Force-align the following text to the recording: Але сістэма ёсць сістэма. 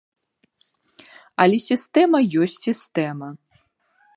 Але 1.45 1.57
сістэма 1.69 2.19
ёсць 2.47 2.59
сістэма. 2.67 3.29